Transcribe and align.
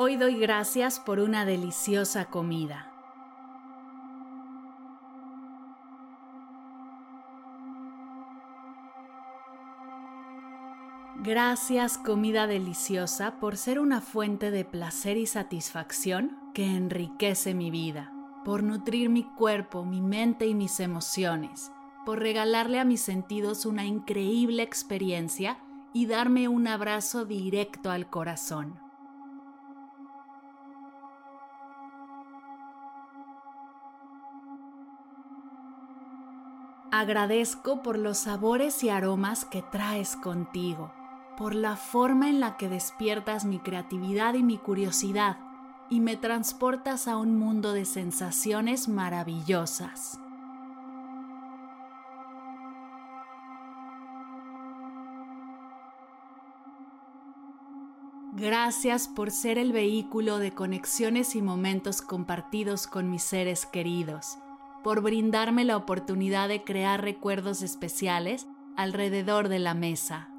Hoy 0.00 0.14
doy 0.14 0.38
gracias 0.38 1.00
por 1.00 1.18
una 1.18 1.44
deliciosa 1.44 2.26
comida. 2.26 2.92
Gracias 11.16 11.98
comida 11.98 12.46
deliciosa 12.46 13.40
por 13.40 13.56
ser 13.56 13.80
una 13.80 14.00
fuente 14.00 14.52
de 14.52 14.64
placer 14.64 15.16
y 15.16 15.26
satisfacción 15.26 16.38
que 16.54 16.64
enriquece 16.76 17.52
mi 17.52 17.72
vida, 17.72 18.12
por 18.44 18.62
nutrir 18.62 19.08
mi 19.08 19.24
cuerpo, 19.24 19.84
mi 19.84 20.00
mente 20.00 20.46
y 20.46 20.54
mis 20.54 20.78
emociones, 20.78 21.72
por 22.06 22.20
regalarle 22.20 22.78
a 22.78 22.84
mis 22.84 23.00
sentidos 23.00 23.66
una 23.66 23.84
increíble 23.84 24.62
experiencia 24.62 25.58
y 25.92 26.06
darme 26.06 26.46
un 26.46 26.68
abrazo 26.68 27.24
directo 27.24 27.90
al 27.90 28.08
corazón. 28.08 28.87
Agradezco 36.90 37.82
por 37.82 37.98
los 37.98 38.16
sabores 38.16 38.82
y 38.82 38.88
aromas 38.88 39.44
que 39.44 39.60
traes 39.60 40.16
contigo, 40.16 40.90
por 41.36 41.54
la 41.54 41.76
forma 41.76 42.30
en 42.30 42.40
la 42.40 42.56
que 42.56 42.70
despiertas 42.70 43.44
mi 43.44 43.58
creatividad 43.58 44.32
y 44.32 44.42
mi 44.42 44.56
curiosidad 44.56 45.36
y 45.90 46.00
me 46.00 46.16
transportas 46.16 47.06
a 47.06 47.18
un 47.18 47.36
mundo 47.38 47.74
de 47.74 47.84
sensaciones 47.84 48.88
maravillosas. 48.88 50.18
Gracias 58.32 59.08
por 59.08 59.30
ser 59.30 59.58
el 59.58 59.72
vehículo 59.72 60.38
de 60.38 60.54
conexiones 60.54 61.36
y 61.36 61.42
momentos 61.42 62.00
compartidos 62.00 62.86
con 62.86 63.10
mis 63.10 63.24
seres 63.24 63.66
queridos 63.66 64.38
por 64.88 65.02
brindarme 65.02 65.66
la 65.66 65.76
oportunidad 65.76 66.48
de 66.48 66.64
crear 66.64 67.02
recuerdos 67.02 67.60
especiales 67.60 68.46
alrededor 68.74 69.50
de 69.50 69.58
la 69.58 69.74
mesa. 69.74 70.30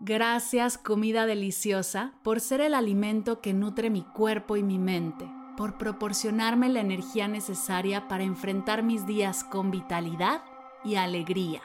Gracias 0.00 0.76
comida 0.76 1.24
deliciosa 1.24 2.12
por 2.22 2.40
ser 2.40 2.60
el 2.60 2.74
alimento 2.74 3.40
que 3.40 3.54
nutre 3.54 3.88
mi 3.88 4.02
cuerpo 4.02 4.58
y 4.58 4.62
mi 4.62 4.78
mente, 4.78 5.26
por 5.56 5.78
proporcionarme 5.78 6.68
la 6.68 6.80
energía 6.80 7.26
necesaria 7.26 8.06
para 8.06 8.24
enfrentar 8.24 8.82
mis 8.82 9.06
días 9.06 9.44
con 9.44 9.70
vitalidad 9.70 10.42
y 10.84 10.96
alegría. 10.96 11.62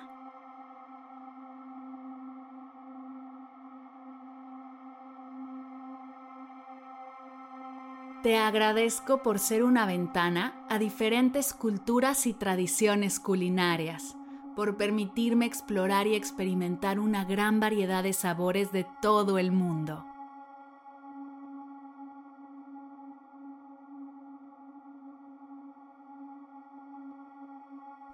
Te 8.23 8.37
agradezco 8.37 9.21
por 9.21 9.37
ser 9.37 9.65
una 9.65 9.85
ventana 9.85 10.53
a 10.69 10.79
diferentes 10.79 11.53
culturas 11.53 12.25
y 12.25 12.33
tradiciones 12.33 13.19
culinarias, 13.19 14.15
por 14.55 14.77
permitirme 14.77 15.45
explorar 15.45 16.07
y 16.07 16.15
experimentar 16.15 17.01
una 17.01 17.25
gran 17.25 17.59
variedad 17.59 18.01
de 18.01 18.13
sabores 18.13 18.71
de 18.71 18.87
todo 19.01 19.37
el 19.39 19.51
mundo. 19.51 20.05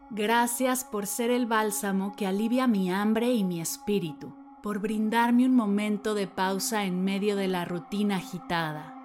Gracias 0.09 0.85
por 0.85 1.05
ser 1.05 1.29
el 1.29 1.45
bálsamo 1.45 2.15
que 2.15 2.25
alivia 2.25 2.65
mi 2.65 2.91
hambre 2.91 3.31
y 3.31 3.43
mi 3.43 3.61
espíritu, 3.61 4.33
por 4.63 4.79
brindarme 4.79 5.45
un 5.45 5.55
momento 5.55 6.15
de 6.15 6.25
pausa 6.25 6.85
en 6.85 7.03
medio 7.03 7.35
de 7.35 7.47
la 7.47 7.63
rutina 7.63 8.15
agitada. 8.15 8.98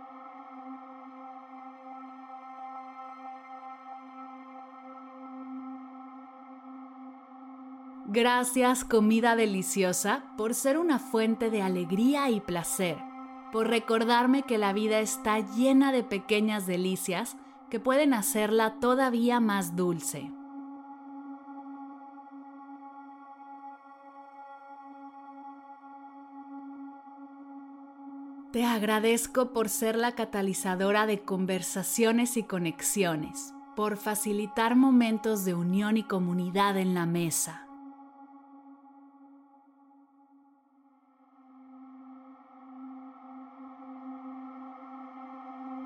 Gracias 8.14 8.84
comida 8.84 9.34
deliciosa 9.34 10.22
por 10.36 10.54
ser 10.54 10.78
una 10.78 11.00
fuente 11.00 11.50
de 11.50 11.62
alegría 11.62 12.30
y 12.30 12.38
placer, 12.38 12.96
por 13.50 13.66
recordarme 13.66 14.44
que 14.44 14.56
la 14.56 14.72
vida 14.72 15.00
está 15.00 15.40
llena 15.40 15.90
de 15.90 16.04
pequeñas 16.04 16.64
delicias 16.64 17.36
que 17.70 17.80
pueden 17.80 18.14
hacerla 18.14 18.78
todavía 18.78 19.40
más 19.40 19.74
dulce. 19.74 20.30
Te 28.52 28.64
agradezco 28.64 29.52
por 29.52 29.68
ser 29.68 29.96
la 29.96 30.12
catalizadora 30.12 31.06
de 31.06 31.22
conversaciones 31.22 32.36
y 32.36 32.44
conexiones, 32.44 33.54
por 33.74 33.96
facilitar 33.96 34.76
momentos 34.76 35.44
de 35.44 35.54
unión 35.54 35.96
y 35.96 36.04
comunidad 36.04 36.76
en 36.76 36.94
la 36.94 37.06
mesa. 37.06 37.63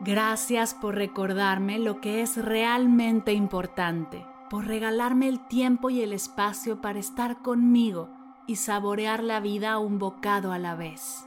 Gracias 0.00 0.74
por 0.74 0.94
recordarme 0.94 1.80
lo 1.80 2.00
que 2.00 2.22
es 2.22 2.36
realmente 2.36 3.32
importante, 3.32 4.24
por 4.48 4.66
regalarme 4.66 5.26
el 5.26 5.44
tiempo 5.48 5.90
y 5.90 6.02
el 6.02 6.12
espacio 6.12 6.80
para 6.80 7.00
estar 7.00 7.42
conmigo 7.42 8.08
y 8.46 8.56
saborear 8.56 9.24
la 9.24 9.40
vida 9.40 9.78
un 9.78 9.98
bocado 9.98 10.52
a 10.52 10.58
la 10.58 10.76
vez. 10.76 11.24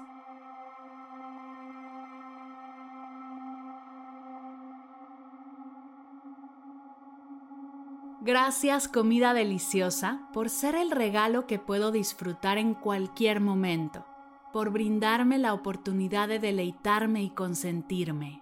Gracias 8.22 8.88
comida 8.88 9.34
deliciosa 9.34 10.30
por 10.32 10.50
ser 10.50 10.76
el 10.76 10.92
regalo 10.92 11.46
que 11.46 11.60
puedo 11.60 11.92
disfrutar 11.92 12.58
en 12.58 12.74
cualquier 12.74 13.42
momento, 13.42 14.06
por 14.54 14.70
brindarme 14.70 15.40
la 15.40 15.54
oportunidad 15.54 16.30
de 16.30 16.40
deleitarme 16.40 17.24
y 17.24 17.32
consentirme. 17.32 18.41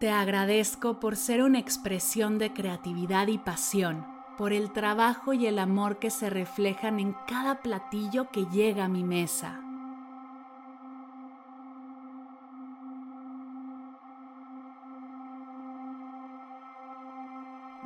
Te 0.00 0.10
agradezco 0.10 0.98
por 0.98 1.14
ser 1.14 1.42
una 1.42 1.58
expresión 1.58 2.38
de 2.38 2.54
creatividad 2.54 3.26
y 3.26 3.36
pasión, 3.36 4.06
por 4.38 4.54
el 4.54 4.72
trabajo 4.72 5.34
y 5.34 5.46
el 5.46 5.58
amor 5.58 5.98
que 5.98 6.08
se 6.08 6.30
reflejan 6.30 6.98
en 6.98 7.14
cada 7.28 7.60
platillo 7.60 8.30
que 8.30 8.46
llega 8.46 8.86
a 8.86 8.88
mi 8.88 9.04
mesa. 9.04 9.60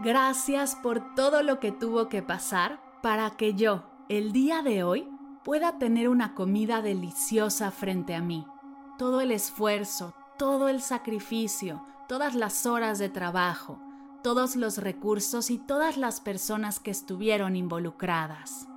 Gracias 0.05 0.77
por 0.77 1.17
todo 1.17 1.43
lo 1.43 1.59
que 1.59 1.73
tuvo 1.73 2.09
que 2.09 2.23
pasar 2.23 2.79
para 3.03 3.31
que 3.31 3.55
yo, 3.55 3.83
el 4.09 4.31
día 4.31 4.63
de 4.63 4.85
hoy, 4.85 5.09
pueda 5.43 5.79
tener 5.79 6.09
una 6.09 6.37
comida 6.37 6.81
deliciosa 6.81 7.73
frente 7.73 8.15
a 8.15 8.21
mí. 8.21 8.47
Todo 8.99 9.21
el 9.21 9.33
esfuerzo, 9.33 10.15
todo 10.39 10.69
el 10.69 10.81
sacrificio, 10.81 11.83
todas 12.09 12.35
las 12.35 12.67
horas 12.67 12.99
de 12.99 13.09
trabajo, 13.09 13.79
todos 14.23 14.57
los 14.57 14.79
recursos 14.79 15.51
y 15.51 15.59
todas 15.59 15.97
las 15.97 16.21
personas 16.21 16.81
que 16.81 16.91
estuvieron 16.91 17.57
involucradas. 17.57 18.69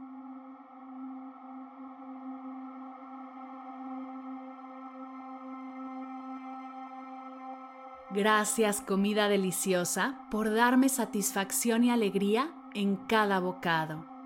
Gracias 8.09 8.81
comida 8.81 9.27
deliciosa 9.27 10.19
por 10.31 10.53
darme 10.53 10.89
satisfacción 10.89 11.83
y 11.83 11.91
alegría 11.91 12.51
en 12.73 12.95
cada 12.95 13.39
bocado. 13.39 14.16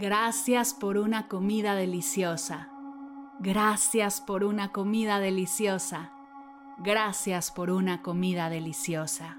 Gracias 0.00 0.74
por 0.74 0.96
una 0.96 1.26
comida 1.26 1.74
deliciosa. 1.74 2.68
Gracias 3.40 4.20
por 4.20 4.44
una 4.44 4.70
comida 4.70 5.18
deliciosa. 5.18 6.12
Gracias 6.78 7.50
por 7.50 7.72
una 7.72 8.00
comida 8.00 8.48
deliciosa. 8.48 9.38